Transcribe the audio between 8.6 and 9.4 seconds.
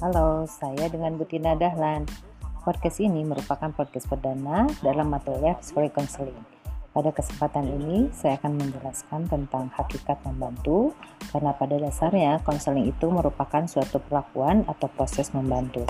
menjelaskan